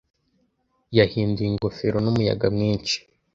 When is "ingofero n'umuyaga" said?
1.51-2.47